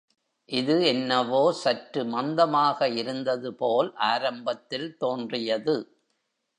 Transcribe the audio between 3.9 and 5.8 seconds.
ஆரம்பத்தில் தோன்றியது.